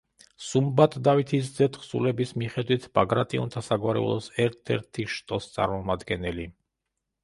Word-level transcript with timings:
სუმბატ 0.43 0.95
დავითის 1.07 1.51
ძის 1.57 1.69
თხზულების 1.75 2.33
მიხედვით, 2.43 2.89
ბაგრატიონთა 2.99 3.65
საგვარეულოს 3.69 4.35
ერთ-ერთი 4.49 5.11
შტოს 5.19 5.55
წარმომადგენელი. 5.57 6.53